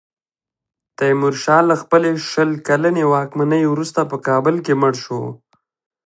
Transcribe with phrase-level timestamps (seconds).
[0.97, 5.21] تیمورشاه له خپلې شل کلنې واکمنۍ وروسته په کابل کې مړ شو.